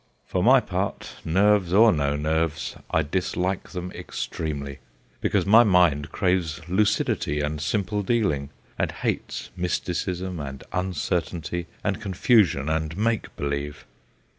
For 0.25 0.41
my 0.41 0.59
part 0.59 1.17
nerves 1.23 1.71
or 1.73 1.91
no 1.91 2.15
nerves 2.15 2.75
I 2.89 3.03
dislike 3.03 3.69
them 3.69 3.91
extremely, 3.91 4.79
because 5.19 5.45
my 5.45 5.63
mind 5.63 6.11
craves 6.11 6.59
lucidity 6.67 7.39
and 7.39 7.61
simple 7.61 8.01
dealing, 8.01 8.49
and 8.79 8.91
hates 8.91 9.51
mysticism 9.55 10.39
and 10.39 10.63
uncertainty 10.73 11.67
and 11.83 12.01
confusion 12.01 12.67
and 12.67 12.97
make 12.97 13.35
believe. 13.35 13.85